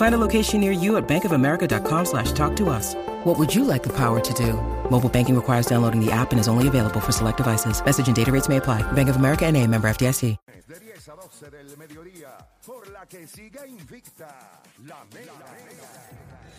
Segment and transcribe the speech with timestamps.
[0.00, 2.94] Find a location near you at bankofamerica.com slash talk to us.
[3.24, 4.54] What would you like the power to do?
[4.90, 7.84] Mobile banking requires downloading the app and is only available for select devices.
[7.84, 8.80] Message and data rates may apply.
[8.92, 10.38] Bank of America and a member FDIC.
[10.68, 12.30] De 10 a 12 del mediodía,
[12.64, 15.34] por la que siga invicta, la mega.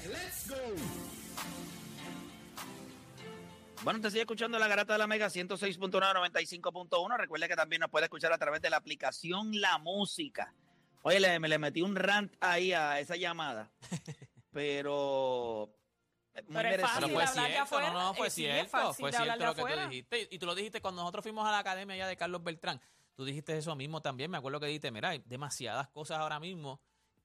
[0.08, 0.55] Let's go.
[3.83, 7.17] Bueno, te sigue escuchando la garata de la Mega 106.1, 95.1.
[7.17, 10.53] Recuerda que también nos puede escuchar a través de la aplicación La Música.
[11.04, 13.72] Oye, le, me le metí un rant ahí a esa llamada,
[14.52, 15.74] pero
[16.48, 19.04] muy Pero fácil Pero fue hablar de cierto, afuera, no, no, fue eh, cierto, fácil
[19.04, 19.88] fue de hablar cierto lo de que tú afuera.
[19.90, 20.28] dijiste.
[20.32, 22.80] Y tú lo dijiste cuando nosotros fuimos a la academia ya de Carlos Beltrán.
[23.16, 24.32] Tú dijiste eso mismo también.
[24.32, 26.80] Me acuerdo que dijiste, mira, hay demasiadas cosas ahora mismo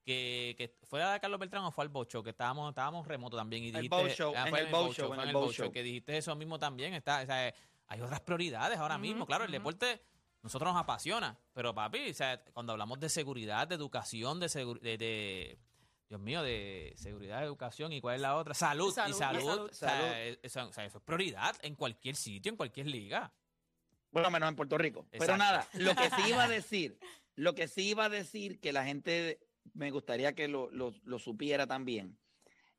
[0.05, 3.07] que, que fue a la de Carlos Beltrán o fue al Bocho, que estábamos, estábamos
[3.07, 3.63] remoto también.
[3.63, 5.73] Y El dijiste, Boat Show, ah, en fue el Show, fue en el Boat Show.
[5.73, 6.95] que dijiste eso mismo también.
[6.95, 7.55] Está, o sea,
[7.87, 9.25] hay otras prioridades ahora mismo.
[9.25, 10.01] Claro, el deporte
[10.47, 14.81] nosotros nos apasiona, pero papi, o sea, cuando hablamos de seguridad, de educación, de, segu-
[14.81, 15.59] de, de-
[16.09, 19.41] Dios mío, de seguridad, educación y cuál es la otra, salud, Salud, y y salud,
[19.51, 19.71] salud.
[19.71, 23.33] o sea, eh, eso, o sea, eso es prioridad en cualquier sitio, en cualquier liga.
[24.13, 25.07] Bueno, menos en Puerto Rico.
[25.11, 25.43] Pero Exacto.
[25.45, 26.99] nada, lo que sí iba a decir,
[27.35, 29.41] lo que sí iba a decir que la gente
[29.75, 32.17] me gustaría que lo, lo- lo supiera también,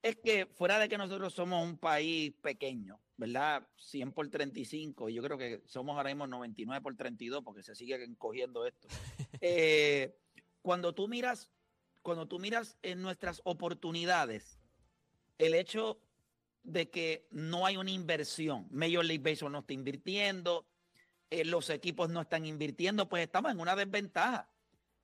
[0.01, 3.67] es que fuera de que nosotros somos un país pequeño, ¿verdad?
[3.77, 7.75] 100 por 35, y yo creo que somos ahora mismo 99 por 32 porque se
[7.75, 8.87] sigue encogiendo esto.
[9.39, 10.17] Eh,
[10.61, 11.51] cuando tú miras,
[12.01, 14.59] cuando tú miras en nuestras oportunidades,
[15.37, 16.01] el hecho
[16.63, 20.65] de que no hay una inversión, Major League Baseball no está invirtiendo,
[21.29, 24.49] eh, los equipos no están invirtiendo, pues estamos en una desventaja.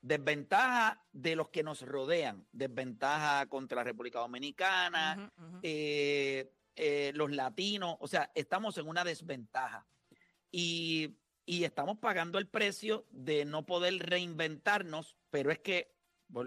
[0.04, 5.32] Desventaja de los que nos rodean, desventaja contra la República Dominicana,
[5.62, 9.88] eh, eh, los latinos, o sea, estamos en una desventaja.
[10.52, 11.16] Y,
[11.46, 15.96] y estamos pagando el precio de no poder reinventarnos, pero es que,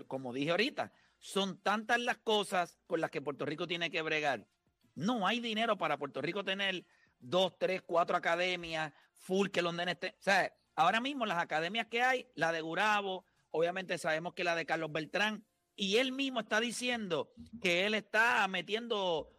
[0.07, 4.47] como dije ahorita, son tantas las cosas con las que Puerto Rico tiene que bregar.
[4.95, 6.85] No hay dinero para Puerto Rico tener
[7.19, 10.13] dos, tres, cuatro academias, full que los nenes estén.
[10.13, 13.25] O sea, ahora mismo las academias que hay, la de Gurabo,
[13.57, 15.43] obviamente sabemos que la de Carlos Beltrán,
[15.75, 19.33] y él mismo está diciendo que él está metiendo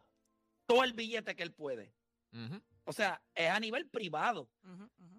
[0.65, 1.93] todo el billete que él puede.
[2.83, 4.49] O sea, es a nivel privado.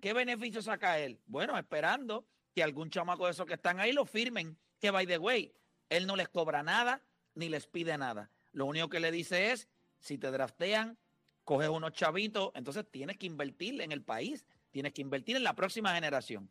[0.00, 1.20] ¿Qué beneficio saca él?
[1.26, 4.58] Bueno, esperando que algún chamaco de esos que están ahí lo firmen.
[4.80, 5.54] Que, by the way,
[5.88, 7.02] él no les cobra nada
[7.34, 8.32] ni les pide nada.
[8.50, 9.68] Lo único que le dice es,
[10.00, 10.98] si te draftean,
[11.44, 15.54] coges unos chavitos, entonces tienes que invertir en el país, tienes que invertir en la
[15.54, 16.50] próxima generación.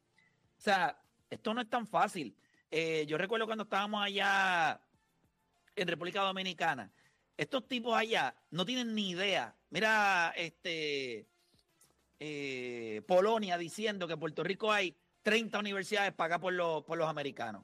[0.58, 2.36] O sea, esto no es tan fácil.
[2.72, 4.80] Eh, yo recuerdo cuando estábamos allá
[5.76, 6.92] en República Dominicana,
[7.38, 9.56] estos tipos allá no tienen ni idea.
[9.70, 11.28] Mira, este
[12.20, 17.08] eh, Polonia diciendo que en Puerto Rico hay 30 universidades pagadas por los, por los
[17.08, 17.64] americanos.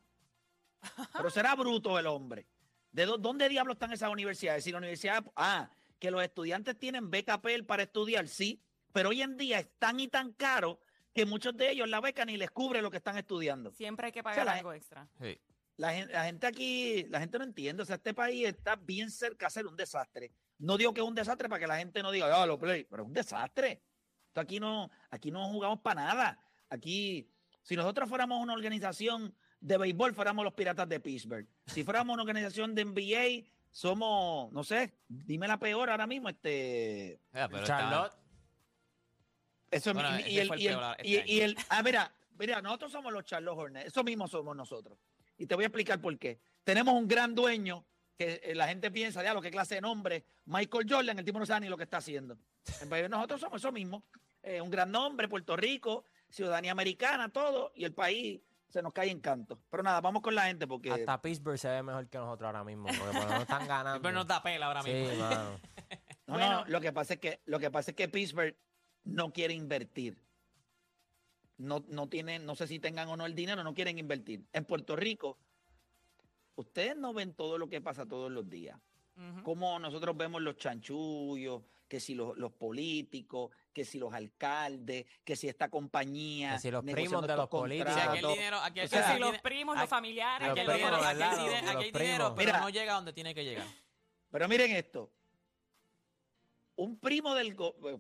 [1.18, 2.46] Pero será bruto el hombre.
[2.92, 4.64] ¿De dó- dónde diablos están esas universidades?
[4.64, 9.22] Si la universidad, ah, que los estudiantes tienen beca Pell para estudiar, sí, pero hoy
[9.24, 10.80] en día es tan y tan caro
[11.14, 13.72] que muchos de ellos la beca ni les cubre lo que están estudiando.
[13.72, 15.08] Siempre hay que pagar algo extra.
[15.22, 15.40] Sí.
[15.78, 17.84] La gente, la gente aquí, la gente no entiende.
[17.84, 20.32] O sea, este país está bien cerca de ser un desastre.
[20.60, 22.84] No digo que es un desastre para que la gente no diga, ah, lo play,
[22.86, 23.82] pero es un desastre.
[24.28, 26.40] Esto aquí no, aquí no jugamos para nada.
[26.70, 27.30] Aquí,
[27.62, 31.48] si nosotros fuéramos una organización de béisbol, fuéramos los piratas de Pittsburgh.
[31.68, 37.20] Si fuéramos una organización de NBA, somos, no sé, dime la peor ahora mismo, este.
[37.34, 38.14] Ya, pero está- Charlotte.
[39.78, 43.12] Eso es- Bueno, y, el, y el- este y- el- ah, mira, mira, nosotros somos
[43.14, 44.98] los Charlotte Hornets, eso mismo somos nosotros.
[45.38, 46.40] Y te voy a explicar por qué.
[46.64, 47.86] Tenemos un gran dueño
[48.18, 51.40] que eh, la gente piensa, ya lo que clase de nombre, Michael Jordan, el tipo
[51.40, 52.38] no sabe ni lo que está haciendo.
[53.10, 54.04] Nosotros somos eso mismo,
[54.44, 58.40] eh, un gran nombre, Puerto Rico, ciudadanía americana, todo, y el país
[58.70, 59.60] se nos cae en canto.
[59.70, 62.64] Pero nada, vamos con la gente porque Hasta Pittsburgh se ve mejor que nosotros ahora
[62.64, 62.86] mismo.
[62.88, 64.02] Porque por lo menos están ganando.
[64.02, 65.10] Pero no da pela ahora mismo.
[65.12, 65.60] Sí, no,
[66.28, 66.50] Bueno.
[66.62, 68.56] no, lo que pasa es que lo que pasa es que Pittsburgh
[69.04, 70.18] no quiere invertir.
[71.58, 74.44] no, no tienen, no sé si tengan o no el dinero, no quieren invertir.
[74.54, 75.38] En Puerto Rico,
[76.56, 78.78] ustedes no ven todo lo que pasa todos los días.
[79.44, 85.36] Como nosotros vemos los chanchullos, que si los, los políticos, que si los alcaldes, que
[85.36, 86.54] si esta compañía.
[86.54, 87.92] Que si los primos de los políticos.
[87.94, 88.38] O sea, aquí el contratos.
[88.38, 92.58] dinero, aquí, O Que si los primos, los familiares, aquí Los el que dinero- pero
[92.58, 93.68] no llega a donde tiene que llegar.
[94.32, 95.12] Pero miren esto.
[96.76, 97.56] Un primo del,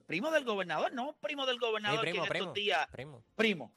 [0.05, 2.43] primo del gobernador, no un primo del Sí, gobernador primo, que en primo.
[2.45, 2.87] estos días.
[2.91, 3.23] Primo.
[3.35, 3.71] Primo.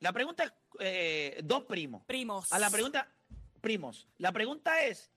[0.00, 2.04] La pregunta es, eh, dos primos.
[2.04, 2.52] primos.
[2.52, 3.08] A la pregunta,
[3.60, 4.08] primos.
[4.18, 5.10] La pregunta es,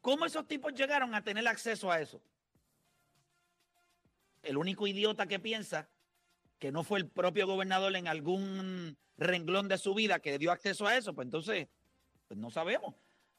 [0.00, 2.22] ¿cómo esos tipos llegaron a tener acceso a eso?
[4.42, 5.88] El único idiota que piensa
[6.58, 10.86] que no fue el propio gobernador en algún renglón de su vida que dio acceso
[10.86, 11.68] a eso, pues entonces,
[12.28, 12.94] pues no sabemos.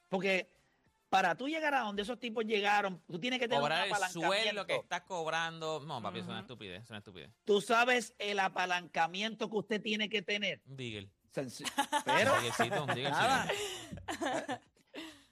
[0.10, 0.50] Porque
[1.10, 3.94] para tú llegar a donde esos tipos llegaron, tú tienes que tener un Cobrar el
[3.96, 4.68] sueldo apalancamiento.
[4.68, 5.80] que estás cobrando.
[5.86, 7.32] No, papi, es una estupidez, es una estupidez.
[7.46, 10.62] Tú sabes el apalancamiento que usted tiene que tener.
[10.68, 10.78] Un.
[11.34, 11.70] Senci-
[12.06, 13.48] Pero, Un un nada.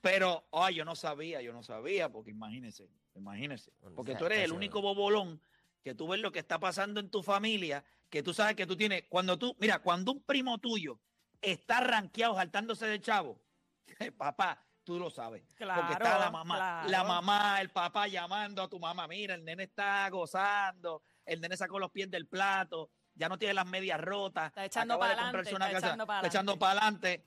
[0.02, 3.72] Pero, ay, yo no sabía, yo no sabía, porque imagínese, imagínese.
[3.96, 5.42] Porque tú eres el único bobolón
[5.82, 8.76] que tú ves lo que está pasando en tu familia, que tú sabes que tú
[8.76, 11.00] tienes, cuando tú, mira, cuando un primo tuyo
[11.42, 13.40] está rankeado saltándose de chavo,
[14.18, 15.42] papá, tú lo sabes.
[15.58, 15.64] porque
[15.94, 16.90] está Claro, la mamá, claro.
[16.90, 21.56] la mamá, el papá llamando a tu mamá, mira, el nene está gozando, el nene
[21.58, 25.68] sacó los pies del plato, ya no tiene las medias rotas, Está echando comprarse una
[25.68, 26.28] está casa, echando está pa'lante.
[26.28, 27.26] echando para adelante,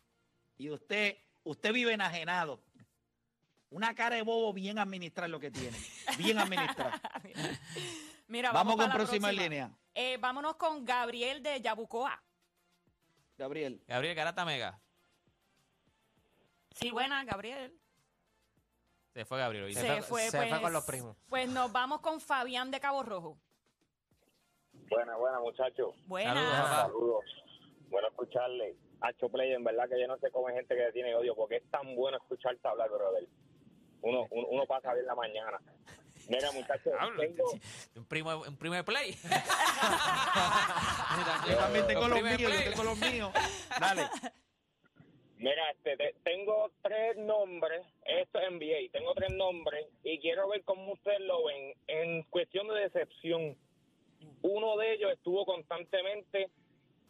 [0.58, 2.60] y usted, usted vive enajenado.
[3.70, 5.76] Una cara de bobo bien administrar lo que tiene,
[6.18, 7.00] bien administrar.
[8.28, 9.42] Mira, Vamos, vamos, con para la próxima próxima.
[9.42, 9.70] línea.
[9.94, 12.22] Eh, vámonos con Gabriel de Yabucoa.
[13.38, 13.82] Gabriel.
[13.86, 14.80] Gabriel Garata Mega.
[16.76, 17.72] Sí, buena, Gabriel.
[19.14, 19.64] Se fue Gabriel.
[19.64, 19.72] hoy.
[19.74, 21.16] Se Se, fue- se pues, fue con los primos.
[21.28, 23.38] Pues nos vamos con Fabián de Cabo Rojo.
[24.90, 25.94] Buena, buena, muchachos.
[26.06, 26.34] Buena.
[26.34, 26.76] Saludos.
[26.76, 27.24] Saludos.
[27.88, 28.76] Bueno escucharle.
[29.00, 31.56] Hacho Play, en verdad que yo no sé cómo hay gente que tiene odio, porque
[31.56, 33.26] es tan bueno escucharte hablar, brother.
[34.02, 35.58] Uno, uno, uno pasa bien la mañana.
[36.28, 37.44] Mira, muchachos, Hablo, tengo...
[37.94, 39.12] Un primo, un primo de play.
[41.48, 43.32] Yo también tengo Los míos, yo tengo los míos.
[43.80, 44.08] Dale.
[45.38, 50.62] Mira, este, te- tengo tres nombres, esto es NBA, tengo tres nombres y quiero ver
[50.64, 53.56] cómo ustedes lo ven en cuestión de decepción.
[54.42, 56.48] Uno de ellos estuvo constantemente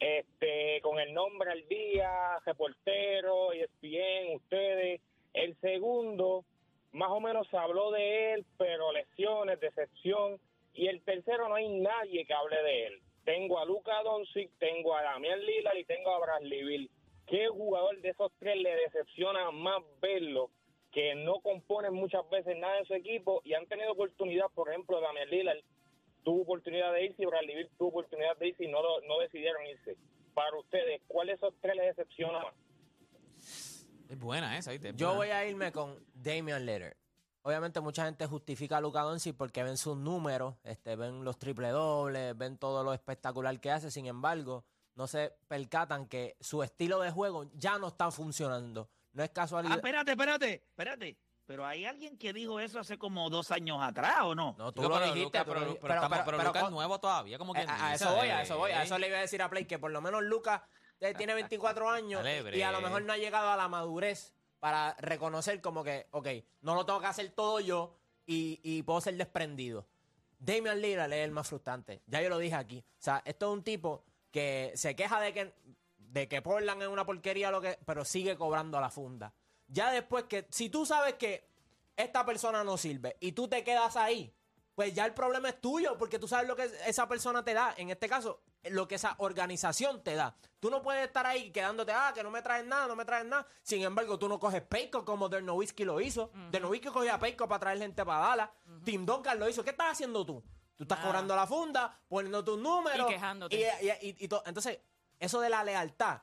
[0.01, 2.11] este, con el nombre al día,
[2.45, 5.01] reportero, ESPN, ustedes.
[5.33, 6.45] El segundo,
[6.93, 10.41] más o menos se habló de él, pero lesiones, decepción.
[10.75, 13.01] Y el tercero, no hay nadie que hable de él.
[13.25, 16.91] Tengo a Luca Doncic, tengo a Damián Lillard y tengo a Bradley Bill.
[17.27, 20.51] ¿Qué jugador de esos tres le decepciona más verlo?
[20.93, 25.01] Que no componen muchas veces nada en su equipo y han tenido oportunidad, por ejemplo,
[25.01, 25.59] Damián Lillard
[26.25, 29.19] tuvo oportunidad de irse y Bradley Bill tuvo oportunidad de irse y no, lo- no
[29.19, 29.97] decidieron irse.
[30.35, 32.55] Para ustedes, ¿cuál de esos tres les decepciona más?
[34.09, 34.91] Es buena esa, ¿viste?
[34.91, 35.19] Es Yo buena.
[35.19, 36.95] voy a irme con Damian Lillard.
[37.43, 41.69] Obviamente mucha gente justifica a Luka Doncic porque ven sus números, este, ven los triple
[41.69, 43.91] dobles, ven todo lo espectacular que hace.
[43.91, 44.65] Sin embargo,
[44.97, 48.91] no se percatan que su estilo de juego ya no está funcionando.
[49.13, 49.77] No es Ah, casualidad.
[49.77, 51.17] espérate, espérate, espérate.
[51.47, 54.57] Pero hay alguien que dijo eso hace como dos años atrás, ¿o no?
[54.59, 55.23] no, tú lo pero dijiste.
[55.23, 57.71] Luka, tú pero, pero, estamos- pero- pero pero Luka es nuevo todavía, como Eh, quien
[57.71, 58.73] a, eso voy, a eso voy.
[58.73, 60.63] A eso le iba a decir a Play que por lo menos Lucas
[60.99, 64.35] eh, tiene 24 años Dale, y a lo mejor no ha llegado a la madurez
[64.59, 66.27] para reconocer como que, ok,
[66.63, 67.95] no lo tengo que hacer todo yo
[68.27, 69.87] y, y puedo ser desprendido.
[70.39, 72.03] Damian Lillard es el más frustrante.
[72.07, 72.79] Ya yo lo dije aquí.
[72.79, 74.05] O sea, esto es un tipo
[74.37, 75.55] que se queja de que,
[75.97, 79.33] de que Portland es una porquería, lo que, pero sigue cobrando a la funda.
[79.67, 81.49] Ya después que, si tú sabes que
[81.97, 84.31] esta persona no sirve y tú te quedas ahí,
[84.75, 87.73] pues ya el problema es tuyo, porque tú sabes lo que esa persona te da.
[87.79, 90.37] En este caso, lo que esa organización te da.
[90.61, 93.25] Tú no puedes estar ahí quedándote, ah, que no me traes nada, no me traes
[93.25, 93.47] nada.
[93.63, 96.31] Sin embargo, tú no coges Payco como Dirk Nowitzki lo hizo.
[96.51, 98.51] Dirk Nowitzki cogía Payco para traer gente para Dallas.
[98.85, 99.65] Tim Duncan lo hizo.
[99.65, 100.45] ¿Qué estás haciendo tú?
[100.77, 103.09] Tú estás cobrando la funda, poniendo tus números.
[103.11, 103.57] Y quejándote.
[103.57, 104.79] Y, y- y- y to- entonces,
[105.19, 106.21] eso de la lealtad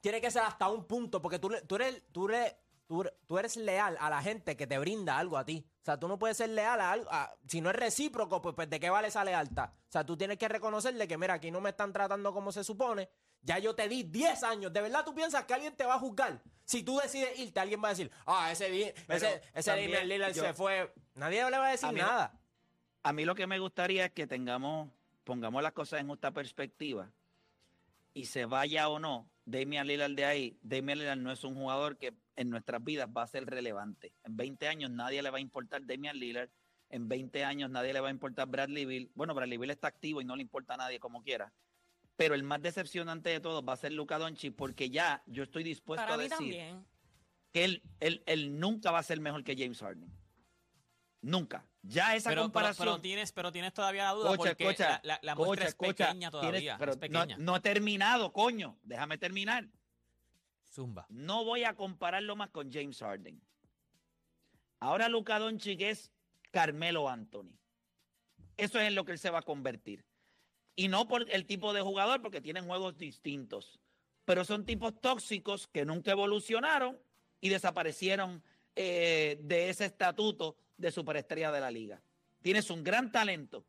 [0.00, 2.54] tiene que ser hasta un punto, porque tú, le- tú, eres, tú, eres,
[2.86, 5.66] tú, tú eres leal a la gente que te brinda algo a ti.
[5.82, 7.08] O sea, tú no puedes ser leal a algo.
[7.10, 9.70] a- si no es recíproco, pues, pues ¿de qué vale esa lealtad?
[9.70, 12.62] O sea, tú tienes que reconocerle que, mira, aquí no me están tratando como se
[12.62, 13.08] supone.
[13.42, 14.72] Ya yo te di 10 años.
[14.72, 16.42] ¿De verdad tú piensas que alguien te va a juzgar?
[16.64, 18.66] Si tú decides irte, alguien va a decir, ah, ese,
[19.08, 19.90] ese, ese también
[20.32, 20.92] yo- se fue.
[21.14, 22.32] Nadie le va a decir A mí no- nada.
[23.06, 24.90] A mí lo que me gustaría es que tengamos,
[25.22, 27.08] pongamos las cosas en justa perspectiva
[28.12, 30.58] y se vaya o no Damian Lillard de ahí.
[30.60, 34.12] Damian Lillard no es un jugador que en nuestras vidas va a ser relevante.
[34.24, 36.50] En 20 años nadie le va a importar Damian Lillard.
[36.90, 39.12] En 20 años nadie le va a importar Bradley Bill.
[39.14, 41.52] Bueno, Bradley Bill está activo y no le importa a nadie como quiera.
[42.16, 45.62] pero el más decepcionante de todos va a ser Luka Doncic porque ya yo estoy
[45.62, 46.84] dispuesto Para a decir también.
[47.52, 50.10] que él, él, él nunca va a ser mejor que James Harden.
[51.20, 51.64] Nunca.
[51.88, 52.86] Ya esa Pero, pero, comparación.
[52.88, 56.30] pero tienes, pero tienes todavía la duda porque la, la- la muestra escucha, es pequeña
[56.30, 56.76] tienes- todavía.
[56.78, 57.36] pero es no, pequeña.
[57.38, 58.76] no he terminado, coño.
[58.82, 59.68] Déjame terminar.
[60.72, 61.06] Zumba.
[61.08, 63.40] No voy a compararlo más con James Harden.
[64.80, 66.12] Ahora Luka Doncic es
[66.50, 67.52] Carmelo Anthony.
[68.56, 70.04] Eso es en lo que él se va a convertir.
[70.74, 73.80] Y no por el tipo de jugador, porque tienen juegos distintos.
[74.24, 76.98] Pero son tipos tóxicos que nunca evolucionaron
[77.40, 78.42] y desaparecieron
[78.74, 82.02] eh, de ese estatuto de superestrella de la liga.
[82.42, 83.64] Tienes un gran talento,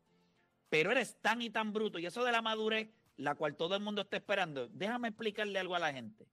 [0.68, 1.98] pero eres tan y tan bruto.
[1.98, 4.68] Y eso de la madurez, la cual todo el mundo está esperando.
[4.68, 6.28] Déjame explicarle algo a la gente.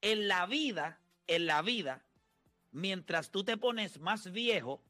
[0.00, 2.04] En la vida, en la vida,
[2.70, 4.82] mientras tú te pones más viejo,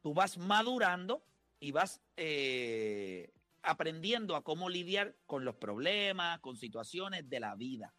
[0.00, 1.22] tú vas madurando
[1.60, 7.94] y vas eh, aprendiendo a cómo lidiar con los problemas, con situaciones de la vida.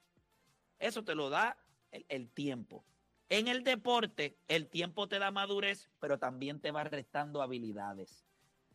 [0.80, 1.58] Eso te lo da
[1.92, 2.84] el, el tiempo.
[3.30, 8.26] En el deporte, el tiempo te da madurez, pero también te va restando habilidades.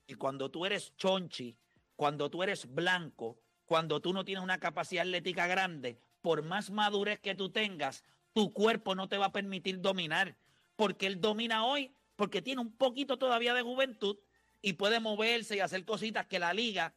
[0.06, 1.56] Y cuando tú eres chonchi,
[1.96, 7.18] cuando tú eres blanco, cuando tú no tienes una capacidad atlética grande, por más madurez
[7.18, 10.36] que tú tengas, tu cuerpo no te va a permitir dominar.
[10.76, 14.18] Porque él domina hoy, porque tiene un poquito todavía de juventud
[14.62, 16.94] y puede moverse y hacer cositas que la liga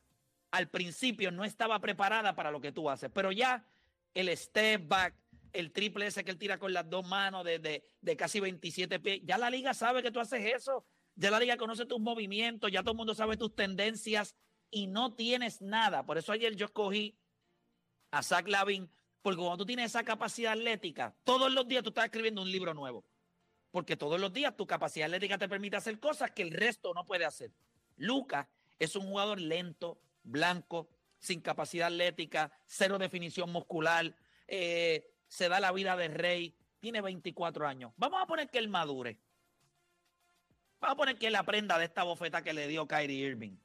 [0.52, 3.10] al principio no estaba preparada para lo que tú haces.
[3.14, 3.66] Pero ya
[4.14, 5.14] el step back,
[5.60, 9.00] el triple ese que él tira con las dos manos de, de, de casi 27
[9.00, 10.86] pies, ya la liga sabe que tú haces eso.
[11.20, 14.36] Ya la liga conoce tus movimientos, ya todo el mundo sabe tus tendencias
[14.70, 16.06] y no tienes nada.
[16.06, 17.18] Por eso ayer yo escogí
[18.12, 18.88] a Zach Lavin,
[19.24, 22.76] porque cuando tú tienes esa capacidad atlética, todos los días tú estás escribiendo un libro
[22.76, 23.04] nuevo.
[23.72, 27.04] Porque todos los días tu capacidad atlética te permite hacer cosas que el resto no
[27.04, 27.52] puede hacer.
[27.96, 28.48] Lucas
[28.78, 30.88] es un jugador lento, blanco,
[31.18, 34.16] sin capacidad atlética, cero definición muscular,
[34.48, 37.92] eh, se da la vida de rey, tiene 24 años.
[37.98, 39.20] Vamos a poner que él madure.
[40.80, 43.58] Vamos a poner que él aprenda de esta bofeta que le dio Kyrie Irving.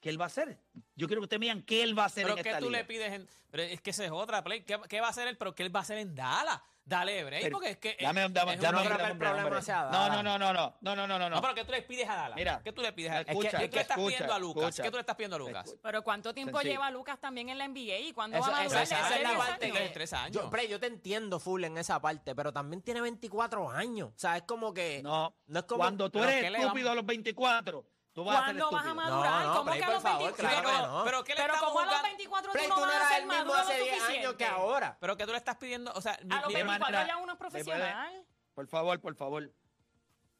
[0.00, 0.58] ¿Qué él va a hacer?
[0.94, 2.60] Yo quiero que ustedes me digan qué él va a hacer Pero en que esta
[2.60, 2.78] tú liga.
[2.78, 4.62] le pides en, pero es que esa es otra play.
[4.62, 5.36] ¿Qué, qué va a hacer él?
[5.36, 6.60] Pero ¿qué él va a hacer en Dallas?
[6.88, 9.60] Dale, break, Pero- porque es que Dame, dame, es dame, dame, el problema hombre.
[9.62, 11.82] sea No, no, no, no, no, no, no, no, no, No, pero ¿qué tú le
[11.82, 12.36] pides a Dallas?
[12.36, 14.62] Mira, ¿Qué tú le pides a escucha, ¿Qué, qué le estás escucha, pidiendo a Lucas?
[14.68, 14.82] escucha.
[14.84, 15.74] ¿Qué tú le estás pidiendo a Lucas?
[15.82, 16.74] Pero ¿cuánto tiempo Sencillo.
[16.74, 17.98] lleva Lucas también en la NBA?
[17.98, 18.82] ¿Y cuándo va a madurar?
[18.84, 19.78] esa ¿De es la parte años?
[19.80, 20.32] de tres años.
[20.52, 24.10] Yo, yo te entiendo full en esa parte, pero también tiene 24 años.
[24.14, 25.00] O sea, es como que.
[25.02, 27.84] No, No es como- cuando tú eres ¿qué le estúpido a los 24,
[28.16, 29.10] tú vas a ser ¿Cuándo vas a estúpido.
[29.10, 29.42] madurar?
[29.44, 30.62] No, no, ¿Cómo Play, que a por los favor, 24?
[30.62, 31.04] claro que no.
[31.04, 32.08] pero ¿qué le Pero estamos como a los jugando?
[32.08, 33.74] 24 Play, tú no tú no vas a eras ser el mismo maduro lo hace
[33.76, 34.18] 10 suficiente.
[34.26, 34.96] años que ahora.
[35.00, 37.06] Pero que tú le estás pidiendo, o sea, mi- A los mi- ¿Qué 24 manera?
[37.06, 38.26] ya uno es profesional.
[38.54, 39.52] Por favor, por favor.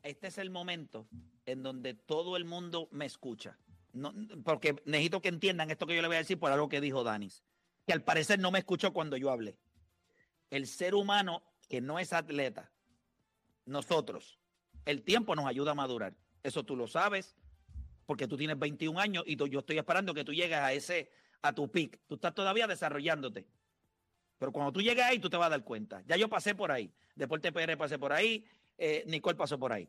[0.02, 1.06] Este es el momento
[1.44, 3.58] en donde todo el mundo me escucha.
[3.92, 4.12] No,
[4.44, 7.04] porque necesito que entiendan esto que yo le voy a decir por algo que dijo
[7.04, 7.42] Danis.
[7.86, 9.58] Que al parecer no me escuchó cuando yo hablé.
[10.50, 12.72] El ser humano que no es atleta,
[13.64, 14.38] nosotros,
[14.84, 16.14] el tiempo nos ayuda a madurar.
[16.42, 17.36] Eso tú lo sabes,
[18.06, 21.10] porque tú tienes 21 años y tú- yo estoy esperando que tú llegues a ese,
[21.42, 22.00] a tu peak.
[22.06, 23.46] Tú estás todavía desarrollándote.
[24.38, 26.02] Pero cuando tú llegues ahí, tú te vas a dar cuenta.
[26.06, 26.92] Ya yo pasé por ahí.
[27.14, 28.44] Deporte PR pasé por ahí.
[28.78, 29.88] eh, Nicole pasó por ahí.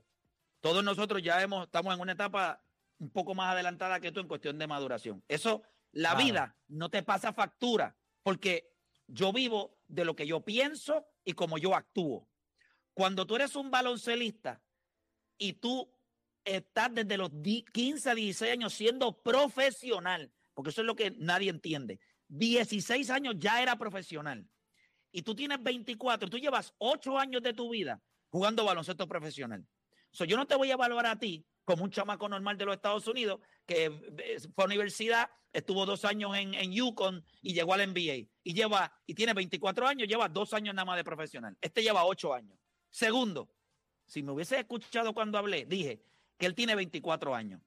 [0.62, 2.64] Todos nosotros ya hemos, estamos en una etapa
[3.00, 5.22] un poco más adelantada que tú en cuestión de maduración.
[5.28, 6.24] Eso, la Claro.
[6.26, 8.72] vida no te pasa factura, porque
[9.08, 12.30] yo vivo de lo que yo pienso y como yo actúo.
[12.94, 14.62] Cuando tú eres un baloncelista
[15.38, 15.92] y tú
[16.48, 21.12] estás desde los di- 15 a 16 años siendo profesional, porque eso es lo que
[21.12, 22.00] nadie entiende.
[22.30, 24.48] 16 años ya era profesional.
[25.12, 29.66] Y tú tienes 24, tú llevas 8 años de tu vida jugando baloncesto profesional.
[30.12, 32.76] So, yo no te voy a evaluar a ti como un chamaco normal de los
[32.76, 37.74] Estados Unidos que eh, fue a universidad, estuvo dos años en, en Yukon y llegó
[37.74, 38.28] al NBA.
[38.44, 41.58] Y lleva, y tiene 24 años, lleva dos años nada más de profesional.
[41.62, 42.58] Este lleva 8 años.
[42.90, 43.54] Segundo,
[44.06, 46.02] si me hubiese escuchado cuando hablé, dije
[46.38, 47.62] que él tiene 24 años.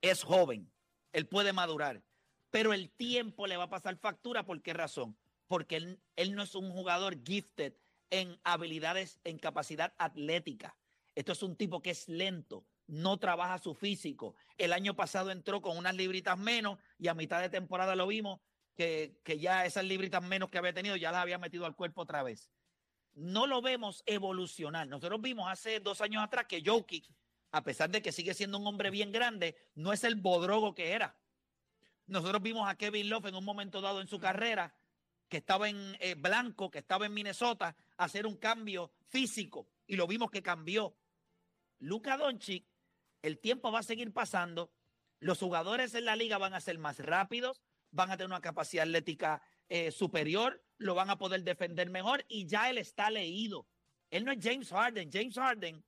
[0.00, 0.70] Es joven,
[1.12, 2.02] él puede madurar,
[2.50, 4.44] pero el tiempo le va a pasar factura.
[4.44, 5.16] ¿Por qué razón?
[5.46, 7.74] Porque él, no es un jugador gifted
[8.10, 10.76] en habilidades, en capacidad atlética.
[11.14, 14.34] Esto es un tipo que es lento, no trabaja su físico.
[14.58, 18.40] El año pasado entró con unas libritas menos y a mitad de temporada lo vimos
[18.74, 22.02] que, que ya esas libritas menos que había tenido ya las había metido al cuerpo
[22.02, 22.50] otra vez.
[23.14, 24.88] No lo vemos evolucionar.
[24.88, 27.06] Nosotros vimos hace dos años atrás que Jokic,
[27.52, 30.92] a pesar de que sigue siendo un hombre bien grande, no es el bodrogo que
[30.92, 31.16] era.
[32.06, 34.74] Nosotros vimos a Kevin Love en un momento dado en su carrera,
[35.28, 40.06] que estaba en eh, blanco, que estaba en Minnesota, hacer un cambio físico y lo
[40.06, 40.96] vimos que cambió.
[41.78, 42.64] Luka Doncic,
[43.20, 44.72] el tiempo va a seguir pasando,
[45.20, 48.84] los jugadores en la liga van a ser más rápidos, van a tener una capacidad
[48.84, 53.66] atlética eh, superior, lo van a poder defender mejor y ya él está leído.
[54.10, 55.10] Él no es James Harden.
[55.12, 55.84] James Harden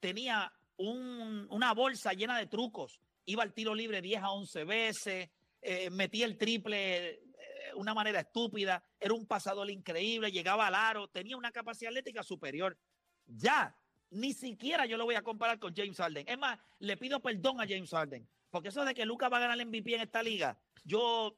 [0.00, 3.00] tenía un- una bolsa llena de trucos.
[3.26, 5.28] Iba al tiro libre 10 a 11 veces,
[5.60, 7.20] eh, metía el triple eh,
[7.66, 12.22] de una manera estúpida, era un pasador increíble, llegaba al aro, tenía una capacidad atlética
[12.22, 12.78] superior.
[13.26, 13.76] Ya,
[14.10, 16.26] ni siquiera yo lo voy a comparar con James Harden.
[16.28, 19.40] Es más, le pido perdón a James Harden, porque eso de que Lucas va a
[19.40, 21.36] ganar el MVP en esta liga, yo,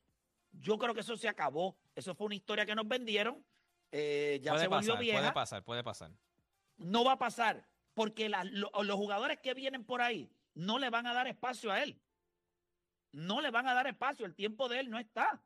[0.52, 1.76] yo creo que eso se acabó.
[1.96, 3.44] Eso fue una historia que nos vendieron,
[3.90, 6.10] eh, ya puede se volvió pasar, vieja puede pasar, puede pasar.
[6.76, 10.90] no va a pasar porque la- lo- los jugadores que vienen por ahí no le
[10.90, 12.00] van a dar espacio a él.
[13.12, 15.42] No le van a dar espacio, el tiempo de él no está.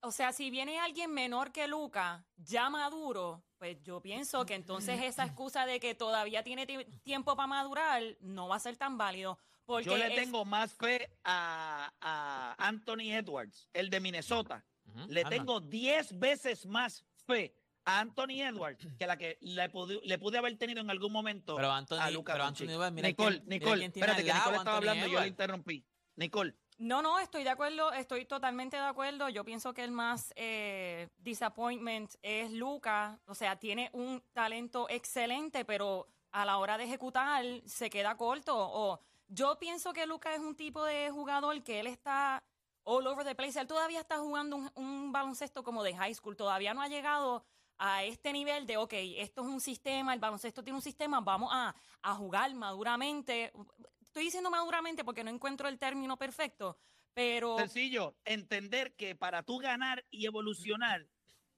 [0.00, 5.02] O sea, si viene alguien menor que Luca, ya maduro, pues yo pienso que entonces
[5.02, 8.96] esa excusa de que todavía tiene ti- tiempo para madurar no va a ser tan
[8.98, 9.38] válido.
[9.64, 14.64] Porque Yo le es- tengo más fe a, a Anthony Edwards, el de Minnesota.
[15.08, 15.30] Le anda.
[15.30, 17.54] tengo 10 veces más fe
[17.86, 21.72] Anthony Edwards que la que le pude, le pude haber tenido en algún momento Pero
[21.72, 22.62] Anthony, a Luka pero Doncic.
[22.68, 25.26] Anthony Edwards, mira Nicole, quién- Nicole, espérate que Nicole estaba Anthony hablando y yo le
[25.28, 25.86] interrumpí.
[26.16, 29.28] Nicole, No, no, estoy de acuerdo, estoy totalmente de acuerdo.
[29.28, 33.18] Yo pienso que el más eh, disappointment es Luca.
[33.26, 38.54] O sea, tiene un talento excelente, pero a la hora de ejecutar se queda corto.
[38.56, 42.42] O yo pienso que Luca es un tipo de jugador que él está
[42.84, 43.58] all over the place.
[43.60, 46.36] Él todavía está jugando un, un baloncesto como de high school.
[46.36, 47.44] Todavía no ha llegado
[47.78, 51.50] a este nivel de, ok, esto es un sistema, el baloncesto tiene un sistema, vamos
[51.52, 53.52] a, a jugar maduramente.
[54.00, 56.78] Estoy diciendo maduramente porque no encuentro el término perfecto,
[57.12, 61.06] pero Sencillo, entender que para tú ganar y evolucionar,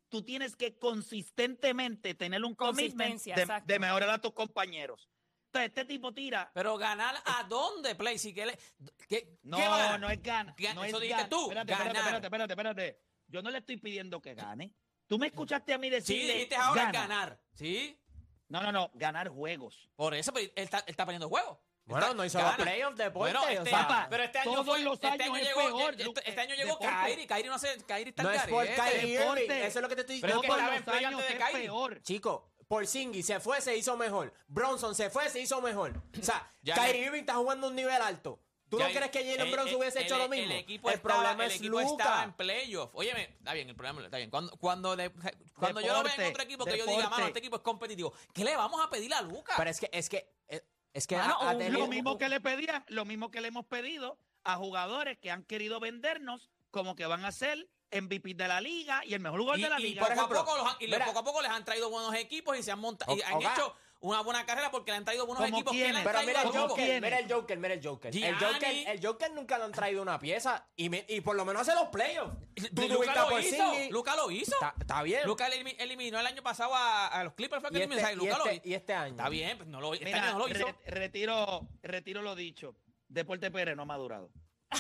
[0.09, 5.09] tú tienes que consistentemente tener un commitment de, de mejorar a tus compañeros.
[5.47, 6.51] Entonces, este tipo tira.
[6.53, 8.19] Pero ganar a dónde, Play?
[8.19, 8.59] Si que le-
[9.09, 10.55] ¿qué, No, qué va no es ganar.
[10.57, 12.15] Ga- no eso es dijiste gan- tú, Espérate, espérate, ganar.
[12.25, 13.01] espérate, espérate, espérate.
[13.29, 14.75] Yo no le estoy pidiendo que gane.
[15.09, 16.33] Tú me escuchaste a mí Sí, decir.
[16.33, 17.41] dijiste ahora ganar.
[17.55, 17.99] ¿Sí?
[18.49, 19.89] No, no, no, ganar juegos.
[19.97, 21.59] Por eso, pero él está, él está perdiendo juegos.
[21.87, 23.33] Bueno, Está- no hizo los playoffs deporte.
[23.33, 25.43] Bueno, o este, sea, Papá, pero este año todos fue, los este años año es
[25.49, 26.79] llegó, peor, este, este año eh, llegó.
[26.79, 29.07] Kyrie, Kyrie no sé, Kyrie está no es por Deporte.
[29.09, 29.51] Irving.
[29.51, 30.43] Eso es lo que te estoy Pero diciendo.
[30.43, 31.63] que Todos estaba en los años antes de es Kyrie.
[31.69, 32.03] peor.
[32.03, 34.35] Chico, Porzingis se fue, se hizo mejor.
[34.49, 35.95] Bronson se fue, se hizo mejor.
[36.21, 38.39] O sea, Ya Kyrie Irving está jugando a un nivel alto.
[38.69, 40.53] ¿Tú Ya no crees que Jalen el- hubiese hecho el- lo mismo?
[40.53, 42.91] El equipo, el estaba, problema el es equipo estaba en playoff.
[42.95, 44.31] Óyeme, está bien, el problema está bien.
[44.31, 45.11] Cuando, cuando, le-
[45.57, 48.13] cuando yo lo veo en otro equipo que yo diga, mano, este equipo es competitivo,
[48.35, 49.55] ¿qué le vamos a pedir a Luca?
[49.57, 52.19] Pero es que, es que, es- es que Mano, a- a un- tener- Lo mismo
[52.19, 56.51] que le pedía, lo mismo que le hemos pedido a jugadores que han querido vendernos
[56.71, 59.71] como que van a ser MVP de la liga y el mejor jugador y, de
[59.71, 60.07] la y liga.
[60.07, 61.07] poco, a poco, los han- y mira.
[61.07, 63.75] poco a poco les han traído buenos equipos y se han montado y han hecho
[64.01, 66.05] una buena carrera porque le han traído buenos ¿Cómo equipos que le han?
[66.05, 66.69] Pero traído mira el a ¿Cómo Luka.
[66.83, 68.17] Joker, mira el Joker, mira el Joker.
[68.17, 68.35] El.
[68.37, 71.63] Joker, el Joker nunca le han traído una pieza y, me- y por lo menos
[71.63, 72.37] hace los playoffs.
[72.73, 73.73] Luca lo hizo.
[73.91, 74.55] Luca lo hizo.
[74.55, 75.27] Está, está bien.
[75.27, 77.61] Luca elimi- eliminó el año pasado a, a los Clippers.
[77.61, 78.01] Fue que y, eliminó.
[78.01, 79.11] este, o sea, y Luka lo este- y este año.
[79.11, 80.67] Está bien, pues no lo, este Mira, año no lo hizo.
[80.67, 82.77] re- retiro, retiro lo dicho.
[83.09, 84.31] Deporte Pérez no ha madurado.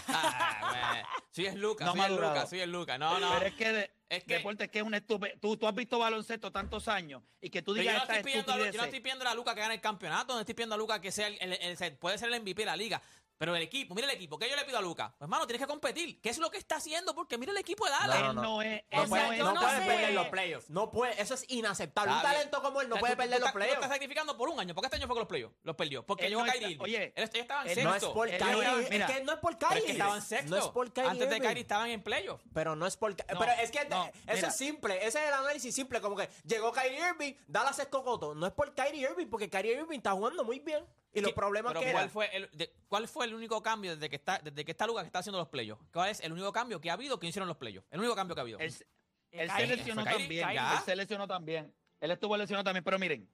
[0.09, 2.35] Ah, sí es Luca, No sí es madurado.
[2.35, 2.99] Luca, sí es Luca.
[2.99, 3.31] No, no.
[3.35, 5.35] Pero es que, de- Es que- deporte es que es un estúpido.
[5.41, 8.25] Tú, tú has visto baloncesto tantos años y que tú Pero yo digas no, estoy
[8.25, 10.79] pidiendo yo no estoy pidiendo a Luca que gane el campeonato, no estoy pidiendo a
[10.79, 13.03] Luca que sea el, el- el- el- puede ser el MVP de la liga.
[13.39, 15.15] Pero el equipo, mira el equipo, ¿qué yo le pido a Luca?
[15.17, 16.21] Pues hermano, tienes que competir.
[16.21, 17.15] ¿Qué es lo que está haciendo?
[17.15, 18.17] Porque mira el equipo de Dallas.
[18.17, 18.83] Él No, no, no es.
[18.91, 20.71] No, él puede, no es- no no puede perder los playoffs.
[20.71, 22.11] No puede, eso es inaceptable.
[22.11, 22.33] Está un bien.
[22.37, 23.75] talento como él no O sea, puede tú- tú perder los tú lo playoffs.
[23.83, 24.75] estás sacrificando por un año.
[24.75, 25.55] ¿Por qué este año fue con los playoffs?
[25.63, 26.05] Los perdió.
[26.05, 26.85] Porque Él llegó no Kyrie está- Irving.
[26.85, 27.89] oye, él, estaba en él sexto.
[27.91, 29.79] No es por Kyrie, es que no es por Kyrie.
[29.79, 30.51] es que estaban en sexto.
[30.51, 31.41] No es por Kyrie Antes de.
[31.41, 32.45] Kyrie estaban en playoffs.
[32.53, 34.49] Pero no es por Pero es que no, eso mira.
[34.49, 34.97] es simple.
[35.07, 36.01] Ese es el análisis simple.
[36.01, 38.35] Como que llegó Kyrie Irving, Dallas es cocoto.
[38.35, 40.85] No es por Kyrie Irving, porque Kyrie Irving está jugando muy bien.
[41.19, 42.09] Y los ¿Qué- problemas que ¿cuál era.
[42.09, 45.03] fue, el, de- ¿Cuál fue el único cambio desde que está desde que está Luca
[45.03, 45.85] que está haciendo los playoffs?
[45.93, 47.87] ¿Cuál es el único cambio que ha habido que hicieron los playoffs?
[47.91, 48.59] El único cambio que ha habido.
[48.59, 48.87] Él, se-
[49.33, 49.77] él se Kyrie.
[49.77, 50.49] lesionó también.
[50.49, 51.75] Él se lesionó también.
[52.01, 52.85] Él estuvo lesionado también.
[52.85, 53.29] Pero miren,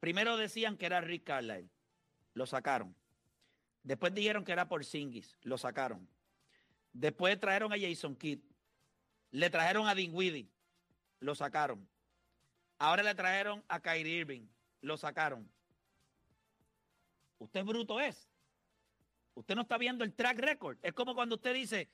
[0.00, 1.68] primero decían que era Rick Carlisle.
[2.34, 2.94] Lo sacaron.
[3.82, 5.36] Después dijeron que era por Singis.
[5.42, 6.08] Lo sacaron.
[6.92, 8.40] Después trajeron a Jason Kidd.
[9.30, 10.48] Le trajeron a Dinwiddie.
[11.20, 11.88] Lo sacaron.
[12.78, 14.46] Ahora le trajeron a Kyrie Irving.
[14.80, 15.48] Lo sacaron.
[17.42, 18.28] Usted bruto es.
[19.34, 20.78] Usted no está viendo el track record.
[20.82, 21.88] Es como cuando usted dice,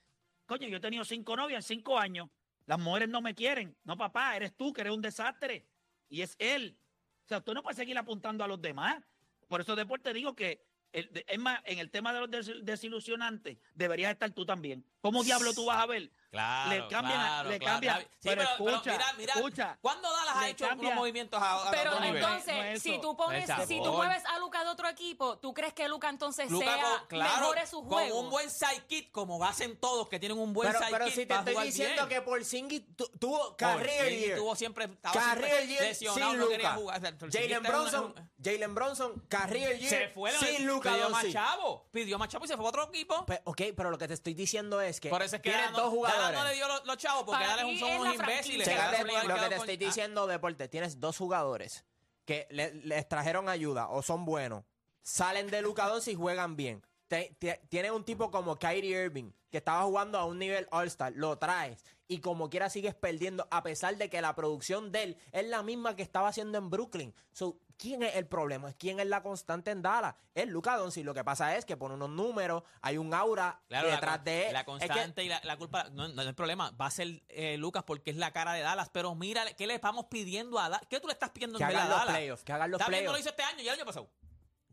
[0.47, 2.29] coño, yo he tenido cinco novias en cinco años.
[2.67, 3.75] Las mujeres no me quieren.
[3.85, 5.67] No, papá, eres tú que eres un desastre.
[6.11, 6.77] Y es él.
[7.25, 9.03] O sea, usted no puede seguir apuntando a los demás.
[9.49, 14.13] Por eso, deporte, digo que, es más, en el tema de los des- desilusionantes, deberías
[14.13, 14.85] estar tú también.
[15.01, 17.73] ¿Cómo diablo tú vas a ver Claro, le cambian, claro, le claro.
[17.75, 18.01] cambian.
[18.01, 19.79] Sí, pero, pero- escucha, pero mira, mira, escucha.
[19.81, 22.23] ¿Cuándo Dallas ha hecho cambia- unos movimientos a, a Pero otro nivel?
[22.23, 25.55] entonces, No es si tú pones, si tú mueves a Luca de otro equipo, ¿tú
[25.55, 28.21] crees que Luca entonces Luka sea con- claro, mejore su con juego?
[28.21, 30.99] un buen sidekick, como hacen todos que tienen un buen Pero, sidekick.
[30.99, 32.09] pero si te estoy diciendo bien.
[32.09, 34.39] que Porzingis tu- tuvo year.
[34.39, 36.99] tuvo siempre, siempre lesionado, sin no quería jugar.
[36.99, 41.09] O sea, Porzingis Jalen una- Bronson, Jalen Bronson, career year se fue sin Luka pidió
[41.11, 43.25] más chavo, pidió más chavo y se fue a otro equipo.
[43.45, 45.77] Ok, pero lo que te estoy diciendo es que Por eso es que tienes Dallas
[45.79, 46.18] no- dos jugadores.
[46.33, 48.65] No le dio los, los chavos porque Para Dallas ti son es unos la imbéciles.
[48.69, 48.91] franquicia.
[48.91, 50.69] Chécate lo que te con- estoy diciendo, Deporte.
[50.69, 51.85] Tienes dos jugadores
[52.25, 54.65] que le- les trajeron ayuda o son buenos.
[55.03, 56.85] Salen de Luka Doncic y juegan bien.
[57.09, 61.13] Te- te- Tienes un tipo como Kyrie Irving que estaba jugando a un nivel All-Star.
[61.17, 65.17] Lo traes y como quiera sigues perdiendo a pesar de que la producción de él
[65.33, 67.15] es la misma que estaba haciendo en Brooklyn.
[67.33, 68.73] So, ¿Quién es el problema?
[68.73, 70.15] ¿Quién es la constante en Dallas?
[70.35, 71.05] Es Luka Doncic.
[71.05, 74.53] Lo que pasa es que pone unos números, hay un aura Claro, detrás de él.
[74.53, 76.91] La Es que- constante y la, la culpa, no, no es el problema, va a
[76.91, 80.59] ser eh, Lucas porque es la cara de Dallas, pero mira, ¿qué le estamos pidiendo
[80.59, 80.81] a Dallas?
[80.91, 82.15] ¿Qué tú le estás pidiendo que en hagan los Dallas?
[82.17, 83.21] playoffs, que hagan los bien, no lo playoffs.
[83.21, 84.11] hizo este año y el año pasado.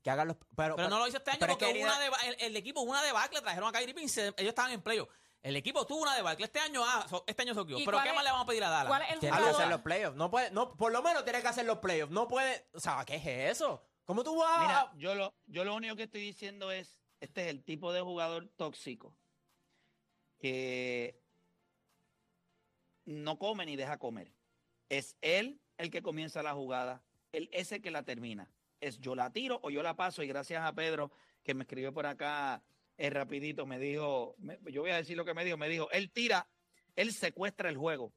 [0.02, 2.36] Que hagan los, pero, Pero no lo hizo este año es porque una deba- el,
[2.40, 5.10] el equipo hubo una debacle, trajeron a Kyrie Irving, ellos estaban en playoff.
[5.46, 6.44] El equipo tuvo una debacle.
[6.44, 7.78] Este año, ah, so- este año soqueó.
[7.78, 8.88] ¿Y Pero cuál ¿qué es- más le vamos a pedir a Dallas?
[8.88, 10.18] ¿Cuál es el Tiene que hacer los playoffs.
[10.18, 12.12] No puede, no, por lo menos tiene que hacer los playoffs.
[12.12, 13.84] No puede, o sea, ¿qué es eso?
[14.06, 14.60] ¿Cómo tú vas?
[14.66, 18.02] Mira, yo lo, yo lo único que estoy diciendo es, este es el tipo de
[18.02, 19.16] jugador tóxico
[20.40, 21.22] que
[23.06, 24.32] no come ni deja comer.
[24.90, 28.50] Es él el que comienza la jugada, él es el que la termina.
[28.82, 31.12] Es yo la tiro o yo la paso y gracias a Pedro
[31.44, 32.64] que me escribió por acá
[32.98, 35.90] eh, rapidito, me dijo, me- yo voy a decir lo que me dijo, me dijo,
[35.92, 36.48] él tira,
[36.96, 38.14] él secuestra el juego.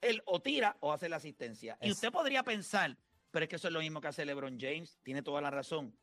[0.00, 1.78] Él o tira o hace la asistencia.
[1.80, 2.96] Y usted podría pensar,
[3.30, 5.96] pero es que eso es lo mismo que hace LeBron James, tiene toda la razón.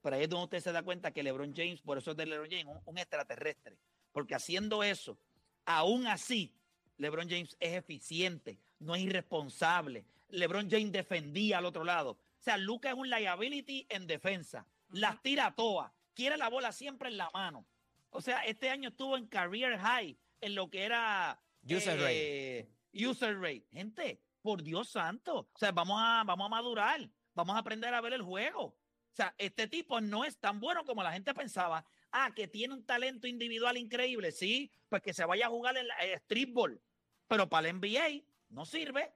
[0.00, 2.26] Pero ahí es donde usted se da cuenta que LeBron James, por eso es de
[2.26, 3.76] LeBron James, un, un extraterrestre.
[4.12, 5.18] Porque haciendo eso,
[5.64, 6.54] aún así,
[6.98, 10.04] LeBron James es eficiente, no es irresponsable.
[10.28, 12.12] LeBron James defendía al otro lado.
[12.12, 14.66] O sea, Luca es un liability en defensa.
[14.90, 15.90] Las tira todas.
[16.18, 17.64] Quiere la bola siempre en la mano.
[18.10, 23.38] O sea, este año estuvo en career high en lo que era User eh, User
[23.38, 23.68] rate.
[23.70, 25.48] Gente, por Dios santo.
[25.52, 27.08] O sea, vamos a, vamos a madurar.
[27.34, 28.64] Vamos a aprender a ver el juego.
[28.64, 31.84] O sea, este tipo no es tan bueno como la gente pensaba.
[32.10, 34.32] Ah, que tiene un talento individual increíble.
[34.32, 36.82] Sí, pues que se vaya a jugar en la eh, streetball.
[37.28, 39.12] Pero para el NBA no sirve.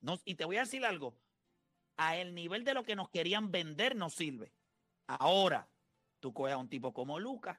[0.00, 1.18] No, y te voy a decir algo.
[1.96, 4.52] A el nivel de lo que nos querían vender no sirve.
[5.08, 5.68] Ahora,
[6.20, 7.58] tú coges a un tipo como Lucas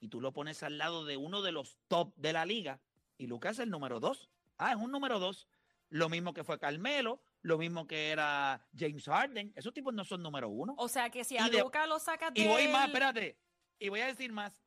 [0.00, 2.80] y tú lo pones al lado de uno de los top de la liga
[3.18, 4.30] y Lucas es el número dos.
[4.58, 5.48] Ah, es un número dos.
[5.88, 9.52] Lo mismo que fue Carmelo, lo mismo que era James Harden.
[9.56, 10.74] Esos tipos no son número uno.
[10.78, 13.38] O sea que si a Y de- Luca lo sacas de Y voy más, espérate.
[13.78, 14.62] Y voy a decir más.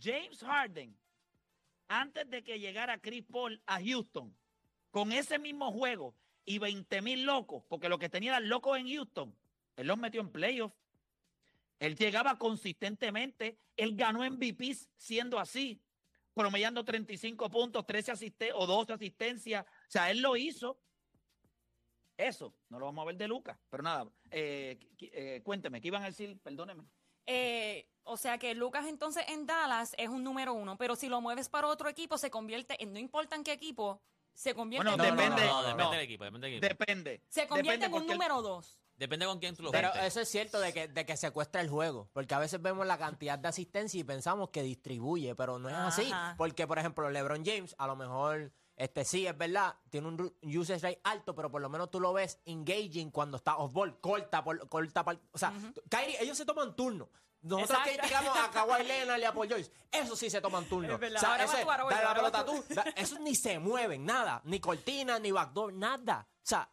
[0.00, 0.96] James Harden,
[1.88, 4.36] antes de que llegara Chris Paul a Houston,
[4.90, 8.88] con ese mismo juego y 20 mil locos, porque lo que tenía eran locos en
[8.88, 9.36] Houston,
[9.76, 10.76] él los metió en playoffs.
[11.80, 13.58] Él llegaba consistentemente.
[13.76, 15.82] Él ganó MVPs siendo así,
[16.34, 19.64] promediando 35 puntos, 13 asisten o 12 asistencias.
[19.66, 20.78] O sea, él lo hizo.
[22.16, 23.58] Eso, no lo vamos a ver de Lucas.
[23.70, 26.38] Pero nada, eh, eh, cuénteme, ¿qué iban a decir?
[26.42, 26.84] Perdóneme.
[27.26, 31.22] Eh, o sea que Lucas entonces en Dallas es un número uno, pero si lo
[31.22, 34.02] mueves para otro equipo se convierte en, no importa en qué equipo,
[34.34, 35.46] se convierte Bueno, en, depende.
[35.46, 35.90] No, no, depende no.
[35.92, 36.68] del equipo, depende del equipo.
[36.68, 37.22] Depende.
[37.28, 38.78] se convierte Depende en un el- número dos.
[39.00, 40.06] Depende con quién tú lo Pero juntes.
[40.08, 42.10] eso es cierto de que, de que secuestra el juego.
[42.12, 45.74] Porque a veces vemos la cantidad de asistencia y pensamos que distribuye, pero no es
[45.74, 46.12] así.
[46.12, 46.34] Ajá.
[46.36, 50.80] Porque, por ejemplo, LeBron James, a lo mejor, este sí, es verdad, tiene un usage
[50.80, 54.68] rate alto, pero por lo menos tú lo ves engaging cuando está off-ball, corta, por,
[54.68, 55.52] corta, o sea,
[55.88, 57.08] Kyrie, ellos se toman turno.
[57.42, 58.06] Nosotros que Exacto.
[58.20, 60.92] digamos a Kawhi Leonard y a Paul Joyce, eso sí se toman turno.
[60.92, 61.16] Es verdad.
[61.16, 62.74] O sea, Ahora vas ese, tú, ahora voy dale yo, la ahora pelota vas tú.
[62.74, 64.42] da- Esos ni se mueven, nada.
[64.44, 66.28] Ni cortina, ni backdoor, nada.
[66.30, 66.70] O sea,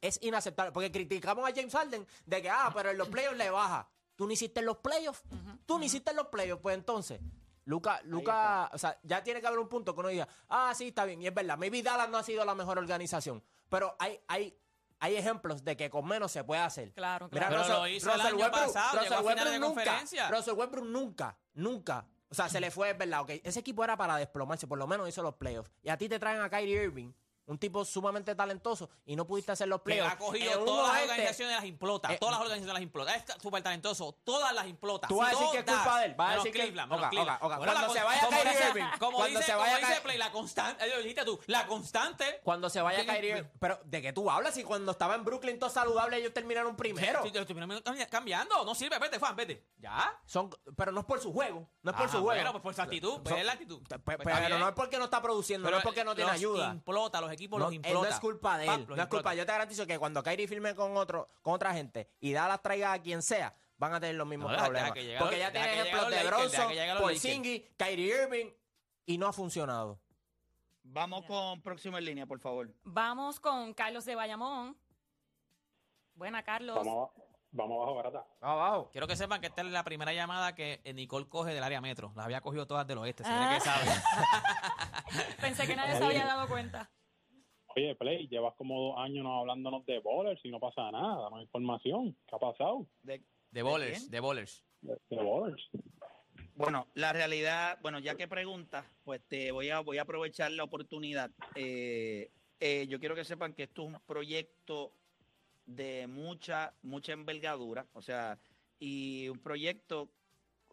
[0.00, 0.72] es inaceptable.
[0.72, 3.88] Porque criticamos a James Harden de que, ah, pero en los playoffs le baja.
[4.16, 5.22] Tú no hiciste en los playoffs.
[5.66, 6.62] Tú no hiciste en los playoffs.
[6.62, 7.20] Pues entonces,
[7.64, 10.88] Luca, Luca, o sea, ya tiene que haber un punto que uno diga, ah, sí,
[10.88, 11.22] está bien.
[11.22, 13.42] Y es verdad, maybe Dallas no ha sido la mejor organización.
[13.68, 14.56] Pero hay, hay,
[14.98, 16.92] hay ejemplos de que con menos se puede hacer.
[16.92, 17.62] Claro, Mira, claro.
[17.66, 20.00] Pero lo hizo el año pasado, llegó a finales de nunca.
[20.30, 22.06] Russell Westbrook nunca, nunca.
[22.28, 23.30] O sea, se le fue, es verdad, ok.
[23.44, 25.70] Ese equipo era para desplomarse, por lo menos hizo los playoffs.
[25.82, 27.12] Y a ti te traen a Kyrie Irving,
[27.46, 30.12] Un tipo sumamente talentoso y no pudiste hacer los Que playoffs.
[30.12, 32.12] ha cogido En todas las organizaciones las implota.
[32.12, 33.14] Eh, todas las organizaciones las implota.
[33.16, 34.16] Es súper talentoso.
[34.24, 35.08] Todas las implota.
[35.08, 36.14] Tú vas a decir que es culpa de él.
[36.14, 37.10] Vas a decir que- Cleveland, menos.
[37.10, 39.94] Bueno, Cuando se vaya como Kyrie dice- Irving, Como cuando dice, se como vaya dice
[39.94, 40.84] Ky- Play, la constante.
[40.84, 42.40] eh, dijiste tú, la constante.
[42.44, 44.54] Cuando se vaya ¿Qué- Kyrie Irving- Pero, ¿de qué tú hablas?
[44.54, 47.22] Si cuando estaba en Brooklyn todo saludable ellos terminaron primero.
[47.24, 48.64] Sí, cambi- cambiando.
[48.64, 49.66] No sirve, vete, Juan, vete.
[49.78, 50.16] ¿Ya?
[50.26, 51.68] Son, pero no es por su juego.
[51.82, 52.36] No es por Ajá, su juego.
[52.40, 53.20] Bueno, pues por su actitud.
[53.22, 53.80] Pues es la actitud.
[54.04, 56.70] Pues pero no es porque no está produciendo, no es porque no tiene ayuda.
[56.72, 58.08] implota, los equipos No, los implota.
[58.08, 58.86] no es culpa de él.
[58.88, 59.34] No es culpa.
[59.34, 62.62] Yo te garantizo que cuando Kyrie firme con otro, con otra gente y da las
[62.62, 64.90] traiga a quien sea, van a tener los mismos No, problemas.
[65.18, 68.46] Porque ya tiene ejemplos los de Bronson, que llegue los Porzingis, Kyrie Irving
[69.06, 69.98] y no ha funcionado.
[70.84, 72.68] Vamos con próximo en línea, por favor.
[72.84, 74.76] Vamos con Carlos de Bayamón.
[76.14, 76.76] Buena, Carlos.
[76.76, 77.10] Vamos,
[77.50, 78.26] vamos abajo, barata.
[78.40, 78.90] Abajo.
[78.92, 81.80] Quiero que sepan que esta es la primera llamada que eh, Nicole coge del área
[81.80, 82.12] metro.
[82.14, 83.52] Las había cogido todas del oeste, Ah.
[83.54, 83.86] que sabe.
[85.40, 86.90] Pensé que nadie se había dado cuenta.
[87.74, 91.36] Oye, Play, llevas como dos años no hablándonos de bowlers y no pasa nada, no
[91.36, 92.16] hay información.
[92.26, 94.64] ¿Qué ha pasado De- De bowlers, de bowlers.
[94.82, 95.62] de, de bowlers?
[96.54, 100.64] Bueno, la realidad, bueno, ya que preguntas, pues te voy a, voy a aprovechar la
[100.64, 101.30] oportunidad.
[101.54, 102.30] Eh,
[102.60, 104.92] eh, yo quiero que sepan que esto es un proyecto
[105.64, 108.38] de mucha, mucha envergadura, o sea,
[108.78, 110.10] y un proyecto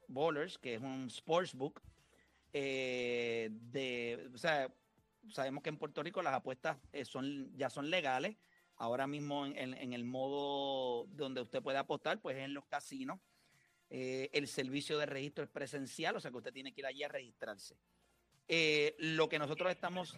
[0.08, 1.82] Bowlers, que es un sportsbook,
[2.52, 4.74] eh, de, o sea,
[5.32, 8.38] sabemos que en Puerto Rico las apuestas eh, son, ya son legales.
[8.76, 13.20] Ahora mismo en, el modo donde usted puede apostar, pues es en los casinos.
[13.90, 17.04] Eh, el servicio de registro es presencial, o sea que usted tiene que ir allí
[17.04, 17.76] a registrarse.
[18.48, 20.16] Eh, lo que nosotros estamos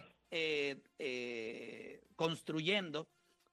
[2.14, 3.08] construyendo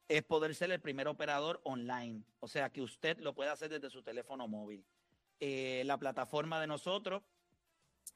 [0.07, 3.89] es poder ser el primer operador online, o sea que usted lo puede hacer desde
[3.89, 4.85] su teléfono móvil.
[5.39, 7.23] La plataforma de nosotros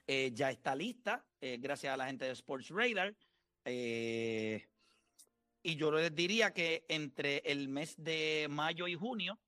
[0.07, 3.15] ya está lista, gracias a la gente de Sports Radar.
[3.65, 4.67] Eh,
[5.61, 9.39] y yo les diría que entre el mes de mayo y junio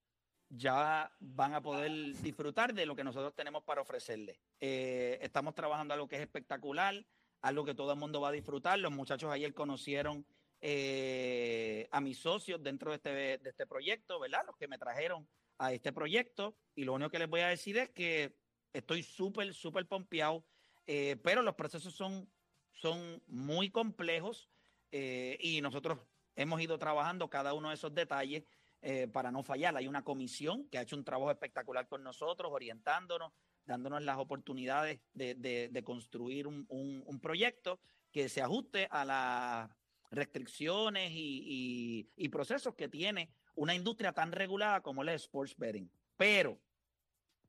[0.50, 4.40] ya van a poder disfrutar de lo que nosotros tenemos para ofrecerles.
[4.60, 7.06] Eh, estamos trabajando algo que es espectacular,
[7.42, 8.80] algo que todo el mundo va a disfrutar.
[8.80, 10.26] Los muchachos ayer conocieron
[10.62, 14.46] eh, a mis socios dentro de este, de este proyecto, ¿verdad?
[14.46, 16.56] Los que me trajeron a este proyecto.
[16.76, 18.38] Y lo único que les voy a decir es que
[18.72, 20.46] estoy súper, súper pompeado,
[20.86, 22.30] pero los procesos son,
[22.76, 24.50] son muy complejos
[24.92, 26.00] eh, y nosotros
[26.36, 28.44] hemos ido trabajando cada uno de esos detalles
[28.82, 29.76] eh, para no fallar.
[29.78, 33.32] Hay una comisión que ha hecho un trabajo espectacular con nosotros, orientándonos,
[33.66, 37.80] dándonos las oportunidades de, de- construir un, un- proyecto
[38.12, 39.70] que se ajuste a las
[40.12, 45.90] restricciones y, y- y procesos que tiene una industria tan regulada como la sports betting.
[46.18, 46.60] Pero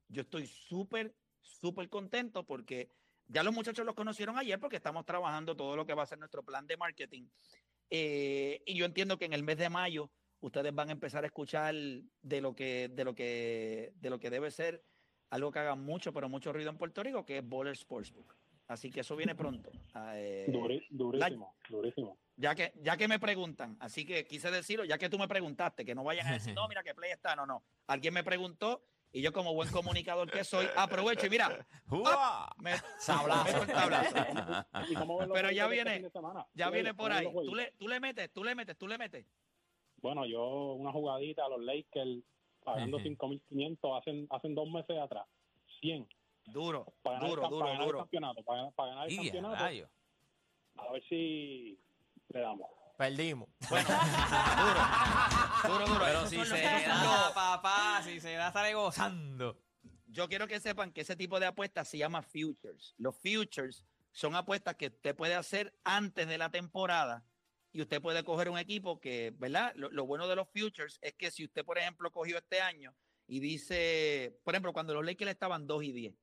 [0.07, 2.89] yo estoy súper, súper contento porque
[3.27, 6.19] ya los muchachos los conocieron ayer porque estamos trabajando todo lo que va a ser
[6.19, 7.27] nuestro plan de marketing.
[7.89, 10.09] Eh, y yo entiendo que en el mes de mayo
[10.39, 14.29] ustedes van a empezar a escuchar de lo que, de lo que, de lo que
[14.29, 14.83] debe ser
[15.29, 18.35] algo que haga mucho, pero mucho ruido en Puerto Rico, que es Bowler Sportsbook.
[18.67, 19.71] Así que eso viene pronto.
[19.93, 20.45] Ah, eh,
[20.89, 22.17] durísimo, durísimo.
[22.35, 25.85] ya que, ya que me preguntan, así que quise decirlo, ya que tú me preguntaste,
[25.85, 27.63] que no vayan a decir, no, mira que Play está, no, no.
[27.87, 31.65] Alguien me preguntó y yo como buen comunicador que soy, aprovecho y mira,
[32.57, 33.61] me, Sablazo.
[33.63, 34.15] el tablazo.
[34.89, 34.95] ¿Y
[35.33, 36.45] Pero ya este viene- fin de semana?
[36.53, 37.25] Ya ¿Cómo viene por ahí.
[37.31, 39.25] Tú le, tú le metes, tú le metes, tú le metes.
[39.97, 42.19] Bueno, yo una jugadita a los Lakers
[42.63, 43.09] pagando Ejé.
[43.17, 45.25] 5.500 hacen, hacen dos meses atrás.
[45.81, 46.07] 100.
[46.47, 47.99] Duro, Para ganar, duro, el, duro, para ganar el duro.
[47.99, 48.43] campeonato.
[48.43, 49.55] Para, para ganar el campeonato.
[49.55, 49.89] rayos.
[50.77, 51.79] A ver si
[52.29, 52.69] le damos.
[52.97, 53.49] Perdimos.
[53.69, 53.87] Bueno,
[54.57, 54.79] duro,
[55.63, 56.05] duro, duro.
[56.05, 59.61] Pero si se da, papá, si se da, sale gozando.
[60.07, 62.95] Yo quiero que sepan que ese tipo de apuestas se llama futures.
[62.97, 67.25] Los futures son apuestas que usted puede hacer antes de la temporada
[67.71, 69.73] y usted puede coger un equipo que, ¿verdad?
[69.75, 72.95] Lo, lo bueno de los futures es que si usted, por ejemplo, cogió este año
[73.27, 76.15] y dice, por ejemplo, cuando los Lakers estaban 2 y 10,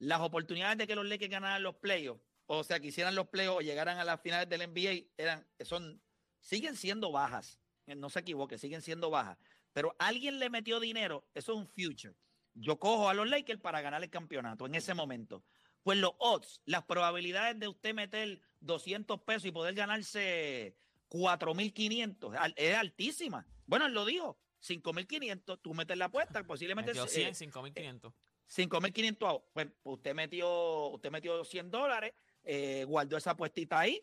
[0.00, 3.58] las oportunidades de que los Lakers ganaran los playoffs, o sea, que hicieran los playoffs
[3.58, 6.02] o llegaran a las finales del NBA, eran, son,
[6.40, 7.60] siguen siendo bajas.
[7.90, 9.38] Eh, No se equivoque, siguen siendo bajas.
[9.72, 12.14] Pero alguien le metió dinero, eso es un future.
[12.54, 15.44] Yo cojo a los Lakers para ganar el campeonato en ese momento.
[15.82, 20.76] Pues los odds, las probabilidades de usted meter 200 pesos y poder ganarse
[21.08, 23.46] 4.500 al- es altísima.
[23.66, 28.12] Bueno, él lo dijo, 5.500, tú metes la apuesta, posiblemente Metió eh, 100, 5500.
[28.48, 29.44] 5.500 out.
[29.52, 34.02] Pues usted metió, usted metió 100 dólares, eh, guardó esa apuestita ahí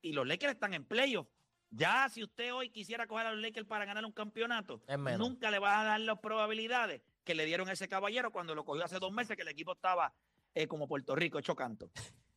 [0.00, 1.28] y los Lakers están en playoff.
[1.74, 4.82] Ya si usted hoy quisiera coger a los Lakers para ganar un campeonato,
[5.16, 8.62] nunca le vas a dar las probabilidades que le dieron a ese caballero cuando lo
[8.62, 10.12] cogió hace dos meses, que el equipo estaba
[10.54, 11.90] eh, como Puerto Rico, hecho canto.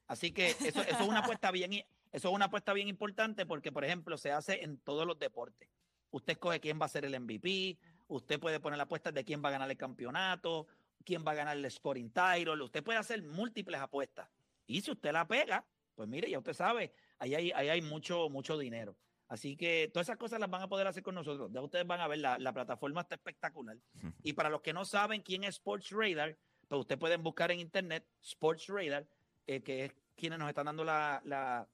[0.07, 3.73] Así que eso, eso es una apuesta bien, Eso es una apuesta bien importante porque,
[3.73, 5.69] por ejemplo, se hace en todos los deportes.
[6.11, 9.43] Usted escoge quién va a ser el MVP, usted puede poner la apuesta de quién
[9.43, 10.67] va a ganar el campeonato,
[11.03, 14.29] quién va a ganar el scoring title, usted puede hacer múltiples apuestas.
[14.65, 18.29] Y si usted la pega, pues mire, ya usted sabe, ahí hay, ahí hay mucho,
[18.29, 18.95] mucho dinero.
[19.27, 21.49] Así que todas esas cosas las van a poder hacer con nosotros.
[21.51, 23.77] Ya ustedes van a ver, la, la plataforma está espectacular.
[24.23, 27.59] Y para los que no saben quién es Sports Radar, pues ustedes pueden buscar en
[27.59, 29.07] internet Sports Radar,
[29.47, 31.67] eh, que es quienes nos están dando la, la,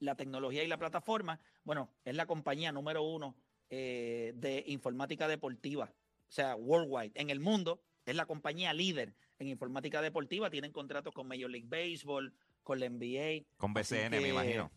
[0.00, 1.40] la tecnología y la plataforma.
[1.64, 3.36] Bueno, es la compañía número uno
[3.70, 5.92] eh, de informática deportiva,
[6.28, 7.82] o sea, worldwide, en el mundo.
[8.06, 10.50] Es la compañía líder en informática deportiva.
[10.50, 13.46] Tienen contratos con Major League Baseball, con la NBA.
[13.56, 14.70] Con BCN, me imagino.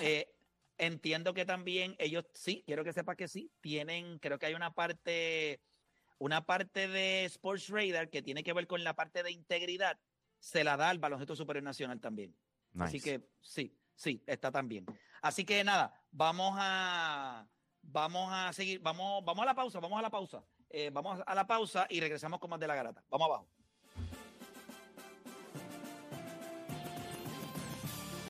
[0.00, 0.28] eh,
[0.78, 4.74] entiendo que también ellos, sí, quiero que sepa que sí, tienen, creo que hay una
[4.74, 5.60] parte,
[6.18, 9.98] una parte de Sports Radar que tiene que ver con la parte de integridad,
[10.38, 12.36] se la da al baloncesto superior nacional también.
[12.78, 14.84] Así que sí, sí, está también.
[15.22, 17.48] Así que nada, vamos a,
[17.82, 20.44] vamos a seguir, vamos, vamos a la pausa, vamos a la pausa.
[20.68, 23.02] Eh, vamos a la pausa y regresamos con más de la garata.
[23.08, 23.48] Vamos abajo.